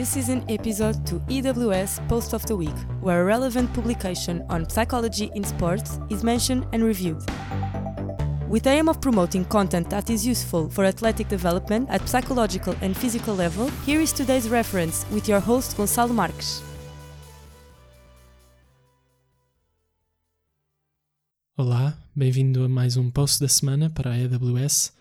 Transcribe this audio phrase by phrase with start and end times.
[0.00, 4.66] This is an episode to EWS Post of the Week, where a relevant publication on
[4.66, 7.20] psychology in sports is mentioned and reviewed.
[8.48, 12.96] With the aim of promoting content that is useful for athletic development at psychological and
[12.96, 16.62] physical level, here is today's reference with your host Gonçalo Marques.
[21.58, 24.98] Olá, bem-vindo a mais um post da semana para a AWS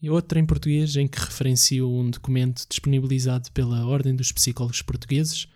[0.00, 5.48] e outro em português em que referencio um documento disponibilizado pela Ordem dos Psicólogos Portugueses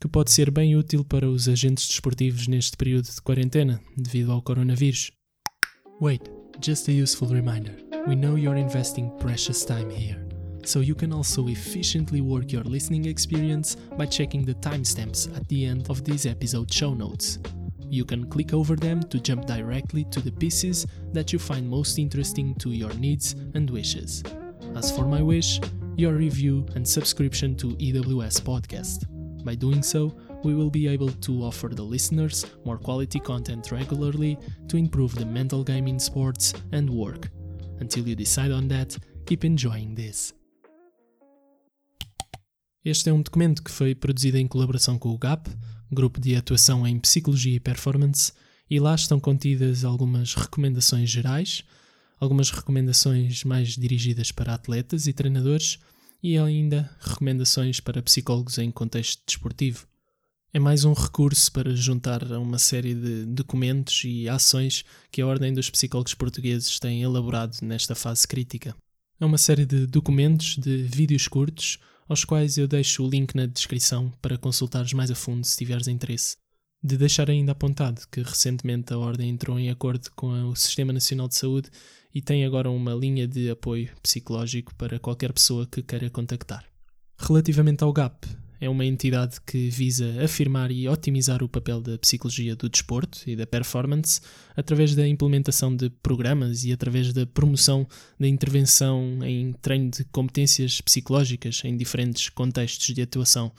[0.00, 4.42] que pode ser bem útil para os agentes desportivos neste período de quarentena devido ao
[4.42, 5.10] coronavírus.
[6.00, 6.22] Wait,
[6.62, 7.74] just a useful reminder.
[8.06, 10.26] We know you're investing precious time here.
[10.64, 15.64] So you can also efficiently work your listening experience by checking the timestamps at the
[15.64, 17.38] end of this episode show notes.
[17.88, 21.98] You can click over them to jump directly to the pieces that you find most
[21.98, 24.22] interesting to your needs and wishes.
[24.74, 25.60] As for my wish,
[25.96, 29.06] your review and subscription to EWS Podcast.
[29.44, 30.12] By doing so,
[30.42, 35.24] we will be able to offer the listeners more quality content regularly to improve the
[35.24, 37.30] mental game in sports and work.
[37.80, 40.32] Until you decide on that, keep enjoying this.
[42.84, 45.48] Este é um documento que foi produzido em colaboração com o GAP,
[45.90, 48.32] Grupo de Atuação em Psicologia e Performance,
[48.68, 51.62] e lá estão contidas algumas recomendações gerais,
[52.18, 55.78] algumas recomendações mais dirigidas para atletas e treinadores
[56.22, 59.86] e ainda recomendações para psicólogos em contexto desportivo.
[60.52, 65.26] É mais um recurso para juntar a uma série de documentos e ações que a
[65.26, 68.74] Ordem dos Psicólogos Portugueses tem elaborado nesta fase crítica.
[69.20, 71.78] É uma série de documentos de vídeos curtos
[72.08, 75.88] aos quais eu deixo o link na descrição para consultares mais a fundo se tiveres
[75.88, 76.36] interesse.
[76.82, 81.26] De deixar ainda apontado que recentemente a Ordem entrou em acordo com o Sistema Nacional
[81.28, 81.70] de Saúde
[82.14, 86.64] e tem agora uma linha de apoio psicológico para qualquer pessoa que queira contactar.
[87.18, 88.26] Relativamente ao GAP,
[88.60, 93.36] é uma entidade que visa afirmar e otimizar o papel da psicologia do desporto e
[93.36, 94.20] da performance
[94.56, 97.86] através da implementação de programas e através da promoção
[98.18, 103.52] da intervenção em treino de competências psicológicas em diferentes contextos de atuação.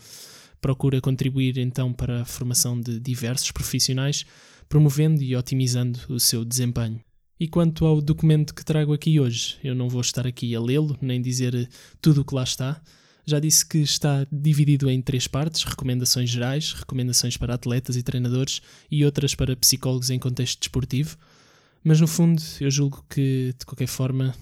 [0.59, 4.25] Procura contribuir então para a formação de diversos profissionais,
[4.68, 7.00] promovendo e otimizando o seu desempenho.
[7.40, 10.97] E quanto ao documento que trago aqui hoje, eu não vou estar aqui a lê-lo,
[11.00, 11.69] nem dizer
[12.02, 12.81] tudo o que lá está
[13.27, 18.61] já disse que está dividido em três partes: recomendações gerais, recomendações para atletas e treinadores
[18.89, 21.17] e outras para psicólogos em contexto desportivo.
[21.83, 24.33] Mas no fundo, eu julgo que, de qualquer forma,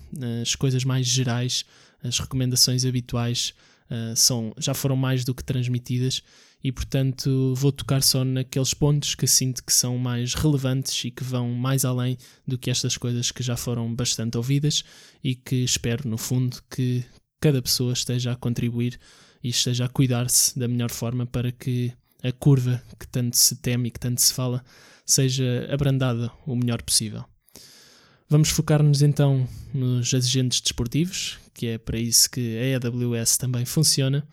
[0.42, 1.66] as coisas mais gerais,
[2.04, 3.54] as recomendações habituais,
[3.90, 6.24] uh, são, já foram mais do que transmitidas
[6.64, 11.24] e, portanto, vou tocar só naqueles pontos que sinto que são mais relevantes e que
[11.24, 12.18] vão mais além
[12.48, 14.84] do que estas coisas que já foram bastante ouvidas
[15.24, 17.06] e que espero, no fundo, que
[17.40, 19.00] cada pessoa esteja a contribuir
[19.44, 23.90] e esteja a cuidar-se da melhor forma para que a curva que tanto se teme
[23.90, 24.64] e que tanto se fala
[25.06, 27.24] seja abrandada o melhor possível.
[28.28, 34.28] Vamos focar-nos então nos agentes desportivos, que é para isso que a AWS também funciona,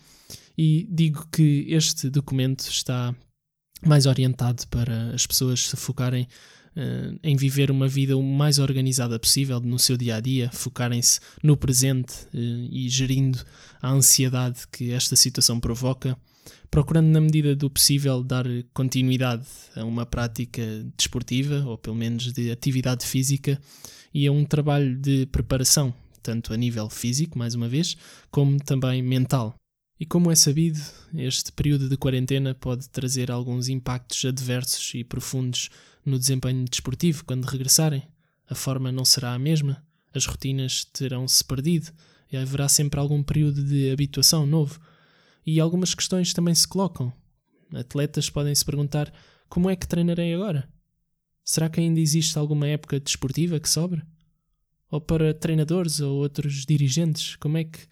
[0.57, 3.15] e digo que este documento está
[3.85, 6.27] mais orientado para as pessoas se focarem
[6.77, 11.21] uh, em viver uma vida o mais organizada possível no seu dia a dia, focarem-se
[11.43, 12.39] no presente uh,
[12.71, 13.39] e gerindo
[13.81, 16.17] a ansiedade que esta situação provoca,
[16.71, 19.47] procurando, na medida do possível, dar continuidade
[19.77, 20.63] a uma prática
[20.97, 23.61] desportiva, ou pelo menos de atividade física,
[24.15, 27.97] e a um trabalho de preparação, tanto a nível físico, mais uma vez,
[28.31, 29.55] como também mental.
[30.03, 30.81] E como é sabido,
[31.15, 35.71] este período de quarentena pode trazer alguns impactos adversos e profundos
[36.05, 38.03] no desempenho desportivo quando regressarem.
[38.51, 39.81] A forma não será a mesma,
[40.13, 41.93] as rotinas terão-se perdido
[42.33, 44.81] e haverá sempre algum período de habituação novo.
[45.47, 47.13] E algumas questões também se colocam.
[47.73, 49.15] Atletas podem se perguntar
[49.49, 50.69] como é que treinarei agora?
[51.45, 54.03] Será que ainda existe alguma época desportiva que sobre?
[54.91, 57.87] Ou para treinadores ou outros dirigentes, como é que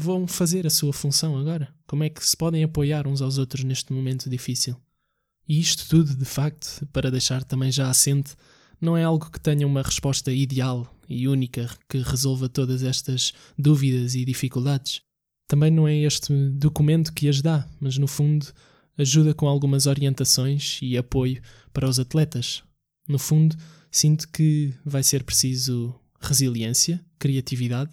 [0.00, 1.72] vão fazer a sua função agora?
[1.86, 4.76] Como é que se podem apoiar uns aos outros neste momento difícil?
[5.48, 8.34] E isto tudo, de facto, para deixar também já assente,
[8.80, 14.14] não é algo que tenha uma resposta ideal e única que resolva todas estas dúvidas
[14.14, 15.02] e dificuldades.
[15.46, 18.46] Também não é este documento que as dá, mas no fundo
[18.96, 21.42] ajuda com algumas orientações e apoio
[21.72, 22.62] para os atletas.
[23.08, 23.56] No fundo,
[23.90, 27.90] sinto que vai ser preciso resiliência, criatividade,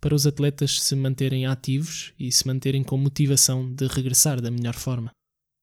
[0.00, 4.74] para os atletas se manterem ativos e se manterem com motivação de regressar da melhor
[4.74, 5.10] forma.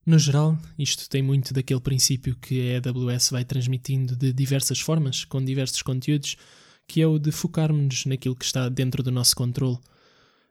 [0.06, 5.26] No geral, isto tem muito daquele princípio que a AWS vai transmitindo de diversas formas,
[5.26, 6.38] com diversos conteúdos,
[6.88, 9.80] que é o de focarmos-nos naquilo que está dentro do nosso controle.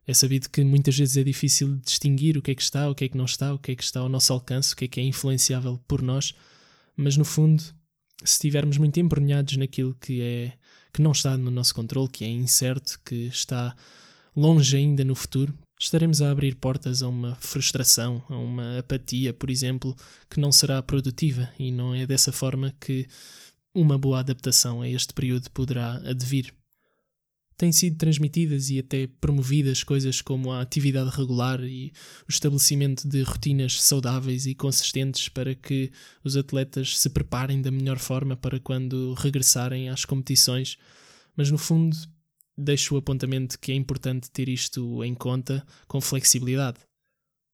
[0.07, 3.05] É sabido que muitas vezes é difícil distinguir o que é que está, o que
[3.05, 4.89] é que não está, o que é que está ao nosso alcance, o que é
[4.89, 6.35] que é influenciável por nós,
[6.97, 7.63] mas no fundo,
[8.23, 10.53] se estivermos muito embrenhados naquilo que é
[10.93, 13.75] que não está no nosso controle, que é incerto, que está
[14.37, 19.51] longe ainda no futuro, estaremos a abrir portas a uma frustração, a uma apatia, por
[19.51, 19.97] exemplo,
[20.31, 23.07] que não será produtiva e não é dessa forma que
[23.75, 26.55] uma boa adaptação a este período poderá advir
[27.57, 31.93] têm sido transmitidas e até promovidas coisas como a atividade regular e
[32.29, 35.91] o estabelecimento de rotinas saudáveis e consistentes para que
[36.23, 40.77] os atletas se preparem da melhor forma para quando regressarem às competições.
[41.37, 41.97] Mas no fundo,
[42.57, 46.79] deixo o apontamento que é importante ter isto em conta com flexibilidade.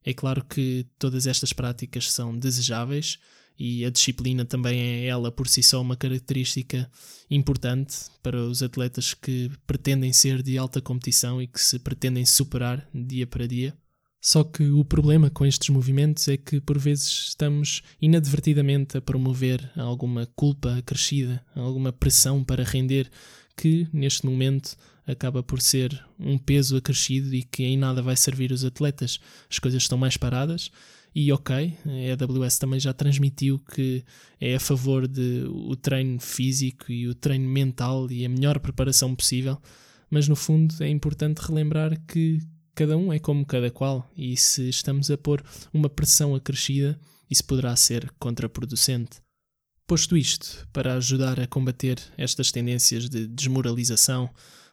[0.05, 3.19] É claro que todas estas práticas são desejáveis
[3.61, 6.91] e a disciplina também é ela por si só uma característica
[7.31, 12.89] importante para os atletas que pretendem ser de alta competição e que se pretendem superar
[12.95, 13.77] dia para dia.
[14.19, 19.71] Só que o problema com estes movimentos é que por vezes estamos inadvertidamente a promover
[19.77, 23.11] alguma culpa acrescida, alguma pressão para render,
[23.55, 24.75] que neste momento
[25.07, 29.21] acaba por ser um peso acrescido e que em nada vai servir os atletas.
[29.51, 30.71] As coisas estão mais paradas
[31.15, 34.05] e ok, a AWS também já transmitiu que
[34.41, 39.15] é a favor de o treino físico e o treino mental e a melhor preparação
[39.15, 39.61] possível,
[40.09, 42.39] mas no fundo é importante relembrar que
[42.75, 45.43] cada um é como cada qual e se estamos a pôr
[45.73, 46.99] uma pressão acrescida,
[47.29, 49.21] isso poderá ser contraproducente.
[49.87, 54.31] Posto isto, para ajudar a combater estas tendências de desmoralização,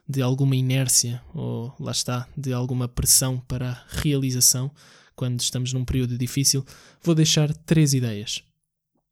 [0.08, 4.70] de alguma inércia ou, lá está, de alguma pressão para a realização,
[5.18, 6.64] quando estamos num período difícil,
[7.02, 8.40] vou deixar três ideias.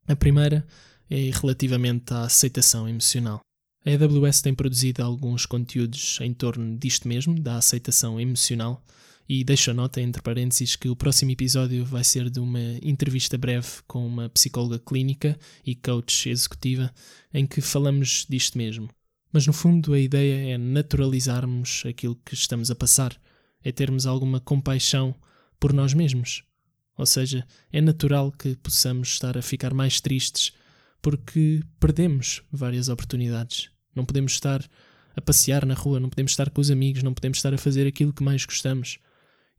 [0.06, 0.64] A primeira
[1.10, 3.40] é relativamente à aceitação emocional.
[3.84, 8.84] A AWS tem produzido alguns conteúdos em torno disto mesmo, da aceitação emocional,
[9.28, 13.36] e deixo a nota entre parênteses que o próximo episódio vai ser de uma entrevista
[13.36, 16.94] breve com uma psicóloga clínica e coach executiva,
[17.34, 18.88] em que falamos disto mesmo.
[19.32, 23.20] Mas no fundo a ideia é naturalizarmos aquilo que estamos a passar,
[23.64, 25.12] é termos alguma compaixão
[25.58, 26.42] por nós mesmos.
[26.96, 30.52] Ou seja, é natural que possamos estar a ficar mais tristes
[31.02, 33.70] porque perdemos várias oportunidades.
[33.94, 34.64] Não podemos estar
[35.14, 37.86] a passear na rua, não podemos estar com os amigos, não podemos estar a fazer
[37.86, 38.98] aquilo que mais gostamos.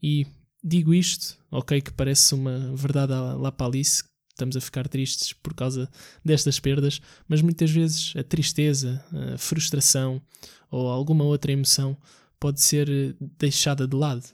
[0.02, 0.26] E
[0.64, 5.54] digo isto, ok, que parece uma verdade lá para Alice, estamos a ficar tristes por
[5.54, 5.90] causa
[6.24, 9.04] destas perdas, mas muitas vezes a tristeza,
[9.34, 10.22] a frustração
[10.70, 11.98] ou alguma outra emoção
[12.40, 14.28] pode ser deixada de lado.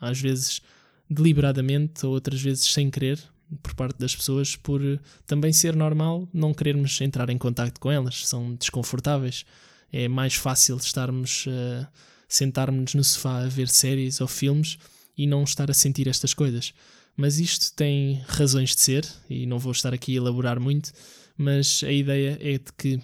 [0.00, 0.62] Às vezes
[1.10, 3.20] deliberadamente ou outras vezes sem querer
[3.62, 4.80] por parte das pessoas por
[5.26, 9.44] também ser normal não querermos entrar em contato com elas, são desconfortáveis.
[9.92, 11.86] É mais fácil estarmos uh,
[12.28, 14.78] sentarmos no sofá a ver séries ou filmes
[15.18, 16.72] e não estar a sentir estas coisas.
[17.16, 20.92] Mas isto tem razões de ser e não vou estar aqui a elaborar muito,
[21.36, 23.00] mas a ideia é de que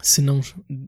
[0.00, 0.40] se não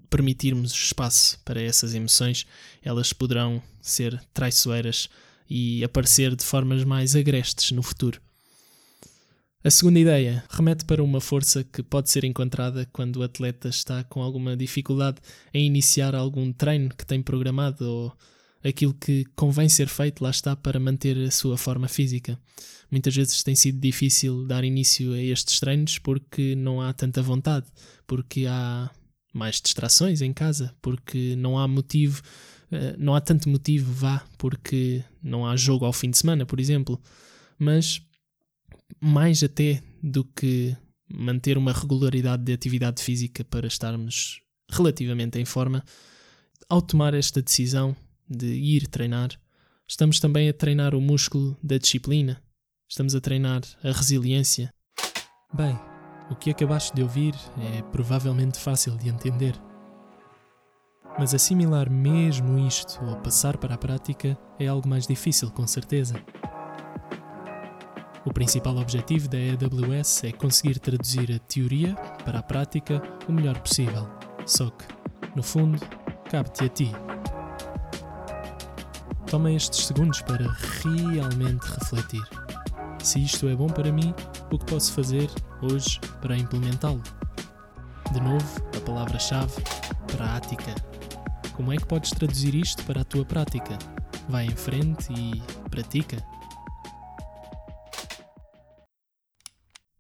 [0.09, 2.47] permitirmos espaço para essas emoções,
[2.83, 5.09] elas poderão ser traiçoeiras
[5.49, 8.21] e aparecer de formas mais agrestes no futuro.
[9.63, 14.05] A segunda ideia remete para uma força que pode ser encontrada quando o atleta está
[14.05, 15.19] com alguma dificuldade
[15.53, 18.13] em iniciar algum treino que tem programado ou
[18.63, 22.39] aquilo que convém ser feito lá está para manter a sua forma física.
[22.91, 27.67] Muitas vezes tem sido difícil dar início a estes treinos porque não há tanta vontade,
[28.07, 28.89] porque há
[29.33, 32.23] mais distrações em casa, porque não há motivo
[32.99, 37.01] não há tanto motivo, vá, porque não há jogo ao fim de semana, por exemplo,
[37.59, 38.03] mas
[39.01, 40.77] mais até do que
[41.09, 45.85] manter uma regularidade de atividade física para estarmos relativamente em forma,
[46.69, 47.95] ao tomar esta decisão
[48.29, 49.31] de ir treinar,
[49.89, 52.43] estamos também a treinar o músculo da disciplina,
[52.89, 54.71] estamos a treinar a resiliência.
[55.55, 55.79] Bem,
[56.31, 57.35] o que acabaste de ouvir
[57.77, 59.55] é provavelmente fácil de entender.
[61.19, 66.15] Mas assimilar mesmo isto ou passar para a prática é algo mais difícil, com certeza.
[68.25, 71.95] O principal objetivo da AWS é conseguir traduzir a teoria
[72.25, 74.07] para a prática o melhor possível.
[74.45, 74.85] Só que,
[75.35, 75.79] no fundo,
[76.31, 76.93] cabe-te a ti.
[79.31, 80.47] Toma estes segundos para
[80.83, 82.25] realmente refletir.
[83.03, 84.13] Se isto é bom para mim,
[84.51, 85.31] o que posso fazer
[85.63, 87.03] hoje para implementá-lo?
[88.13, 89.63] De novo, a palavra-chave:
[90.17, 90.75] prática.
[91.57, 93.79] Como é que podes traduzir isto para a tua prática?
[94.29, 96.23] Vai em frente e pratica.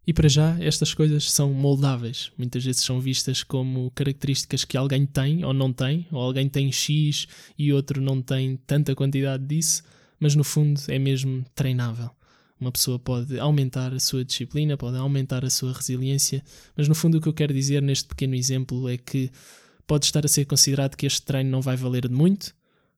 [0.06, 2.30] E para já, estas coisas são moldáveis.
[2.36, 6.70] Muitas vezes são vistas como características que alguém tem ou não tem, ou alguém tem
[6.70, 7.26] X
[7.58, 9.82] e outro não tem tanta quantidade disso,
[10.20, 12.10] mas no fundo é mesmo treinável.
[12.60, 16.44] Uma pessoa pode aumentar a sua disciplina, pode aumentar a sua resiliência,
[16.76, 19.30] mas no fundo o que eu quero dizer neste pequeno exemplo é que
[19.86, 22.54] pode estar a ser considerado que este treino não vai valer de muito,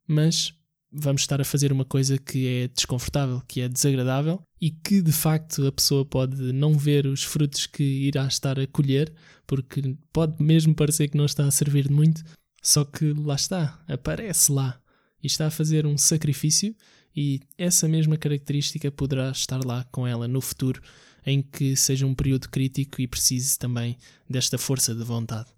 [0.07, 0.55] mas
[0.91, 5.13] vamos estar a fazer uma coisa que é desconfortável, que é desagradável e que de
[5.13, 9.13] facto a pessoa pode não ver os frutos que irá estar a colher,
[9.47, 12.23] porque pode mesmo parecer que não está a servir de muito,
[12.63, 14.81] só que lá está, aparece lá
[15.23, 16.75] e está a fazer um sacrifício
[17.15, 20.81] e essa mesma característica poderá estar lá com ela no futuro,
[21.27, 23.97] em que seja um período crítico e precise também
[24.29, 25.58] desta força de vontade.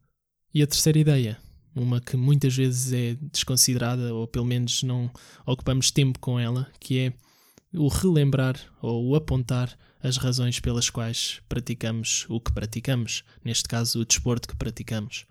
[0.52, 1.38] E a terceira ideia,
[1.74, 5.10] uma que muitas vezes é desconsiderada ou pelo menos não
[5.46, 7.12] ocupamos tempo com ela, que é
[7.72, 14.00] o relembrar ou o apontar as razões pelas quais praticamos o que praticamos, neste caso
[14.00, 15.26] o desporto que praticamos.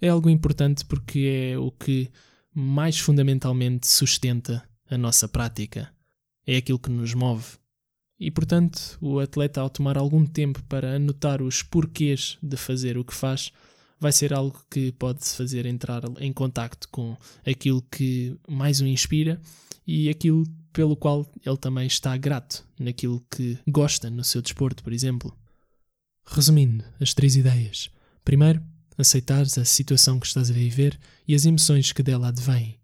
[0.00, 2.10] É algo importante porque é o que
[2.54, 5.92] mais fundamentalmente sustenta a nossa prática.
[6.46, 7.58] É aquilo que nos move.
[8.18, 13.04] E portanto, o atleta, ao tomar algum tempo para anotar os porquês de fazer o
[13.04, 13.52] que faz,
[14.00, 17.16] vai ser algo que pode fazer entrar em contacto com
[17.46, 19.38] aquilo que mais o inspira
[19.86, 24.92] e aquilo pelo qual ele também está grato naquilo que gosta no seu desporto, por
[24.92, 25.36] exemplo.
[26.24, 27.90] Resumindo, as três ideias.
[28.24, 28.62] Primeiro,
[28.96, 32.78] aceitares a situação que estás a viver e as emoções que dela advêm.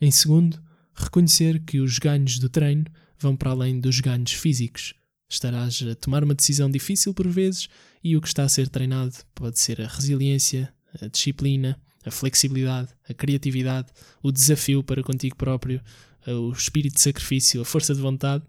[0.00, 0.62] Em segundo,
[0.94, 2.84] reconhecer que os ganhos do treino
[3.18, 4.94] vão para além dos ganhos físicos.
[5.32, 7.66] Estarás a tomar uma decisão difícil por vezes
[8.04, 10.70] e o que está a ser treinado pode ser a resiliência,
[11.00, 13.88] a disciplina, a flexibilidade, a criatividade,
[14.22, 15.80] o desafio para contigo próprio,
[16.26, 18.44] o espírito de sacrifício, a força de vontade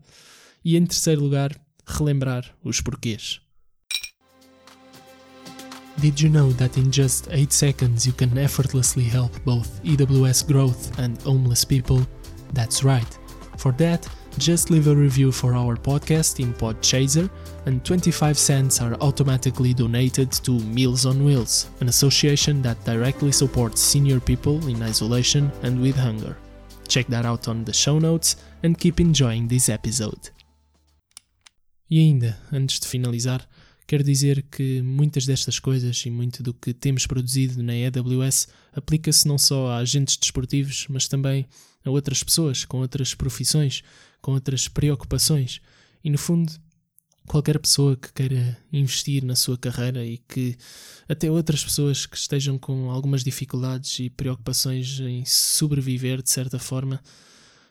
[0.63, 3.39] e, em terceiro lugar, relembrar os porquês.
[5.99, 10.99] Did you know that in just 8 seconds you can effortlessly help both EWS growth
[10.99, 12.05] and homeless people?
[12.53, 13.07] That's right.
[13.57, 14.05] For that,
[14.37, 17.29] just leave a review for our podcast in Podchaser,
[17.65, 23.81] and 25 cents are automatically donated to Meals on Wheels, an association that directly supports
[23.81, 26.37] senior people in isolation and with hunger.
[26.87, 30.31] Check that out on the show notes and keep enjoying this episode.
[31.89, 33.47] E ainda, antes de finalizar,
[33.85, 39.27] quero dizer que muitas destas coisas e muito do que temos produzido na AWS aplica-se
[39.27, 41.45] não só a agentes desportivos, mas também
[41.85, 43.83] a outras pessoas com outras profissões,
[44.23, 45.61] com outras preocupações.
[46.01, 46.51] E no fundo,
[47.27, 50.57] qualquer pessoa que queira investir na sua carreira e que
[51.07, 57.01] até outras pessoas que estejam com algumas dificuldades e preocupações em sobreviver de certa forma,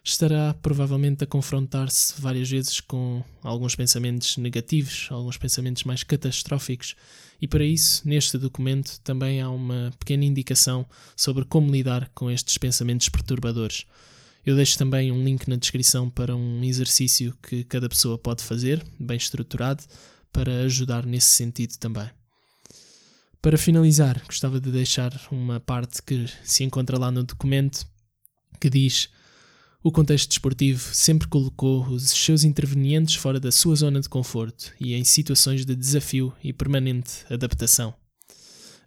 [0.05, 6.95] estará provavelmente a confrontar-se várias vezes com alguns pensamentos negativos, alguns pensamentos mais catastróficos.
[7.41, 12.59] E para isso, neste documento também há uma pequena indicação sobre como lidar com estes
[12.59, 13.87] pensamentos perturbadores.
[14.45, 18.85] Eu deixo também um link na descrição para um exercício que cada pessoa pode fazer,
[18.99, 19.85] bem estruturado,
[20.33, 22.11] para ajudar nesse sentido também.
[23.41, 27.87] Para finalizar, gostava de deixar uma parte que se encontra lá no documento
[28.61, 29.11] que diz:
[29.81, 34.95] O contexto desportivo sempre colocou os seus intervenientes fora da sua zona de conforto e
[34.95, 37.95] em situações de desafio e permanente adaptação.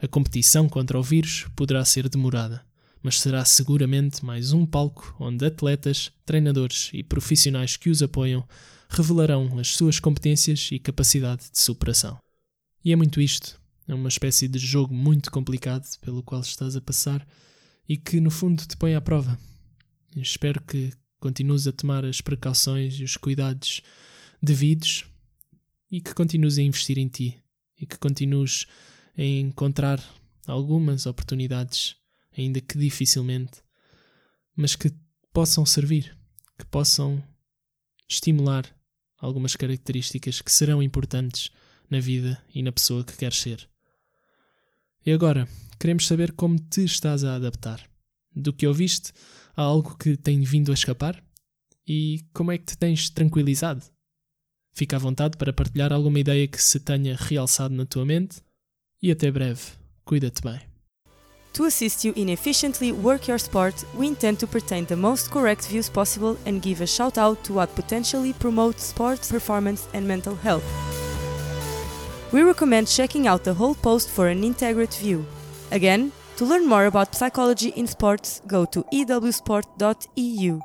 [0.01, 2.65] A competição contra o vírus poderá ser demorada
[3.05, 8.43] mas será seguramente mais um palco onde atletas, treinadores e profissionais que os apoiam
[8.89, 12.17] revelarão as suas competências e capacidade de superação.
[12.83, 13.61] E é muito isto.
[13.87, 17.23] É uma espécie de jogo muito complicado pelo qual estás a passar
[17.87, 19.37] e que no fundo te põe à prova.
[20.15, 23.81] Eu espero que continues a tomar as precauções e os cuidados
[24.41, 25.05] devidos
[25.91, 27.39] e que continues a investir em ti
[27.79, 28.65] e que continues
[29.15, 30.03] a encontrar
[30.47, 32.03] algumas oportunidades
[32.37, 33.63] ainda que dificilmente,
[34.55, 34.91] mas que
[35.33, 36.17] possam servir,
[36.57, 37.23] que possam
[38.07, 38.65] estimular
[39.17, 41.51] algumas características que serão importantes
[41.89, 43.67] na vida e na pessoa que queres ser.
[45.05, 45.47] E agora,
[45.79, 47.87] queremos saber como te estás a adaptar.
[48.35, 49.13] Do que ouviste,
[49.55, 51.23] há algo que tem vindo a escapar?
[51.87, 53.83] E como é que te tens tranquilizado?
[54.73, 58.41] Fica à vontade para partilhar alguma ideia que se tenha realçado na tua mente.
[59.01, 59.61] E até breve.
[60.03, 60.74] Cuida-te bem.
[61.55, 65.67] To assist you in efficiently work your sport, we intend to pertain the most correct
[65.69, 70.35] views possible and give a shout out to what potentially promotes sports performance and mental
[70.35, 70.65] health.
[72.33, 75.25] We recommend checking out the whole post for an integrated view.
[75.71, 80.59] Again, to learn more about psychology in sports, go to ewsport.eu.